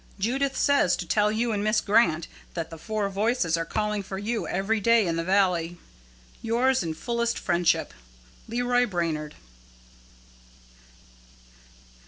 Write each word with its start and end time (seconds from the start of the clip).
Judith 0.17 0.57
says 0.57 0.95
to 0.95 1.05
tell 1.05 1.31
you 1.31 1.51
and 1.51 1.63
Miss 1.63 1.79
Grant 1.79 2.27
that 2.55 2.71
the 2.71 2.79
four 2.79 3.07
voices 3.07 3.55
are 3.55 3.65
calling 3.67 4.01
for 4.01 4.17
you 4.17 4.47
every 4.47 4.79
day 4.79 5.05
in 5.05 5.15
the 5.15 5.23
valley. 5.23 5.77
"Yours 6.41 6.81
in 6.81 6.95
fullest 6.95 7.37
friendship, 7.37 7.93
"LEROY 8.47 8.87
BRAINARD." 8.87 9.35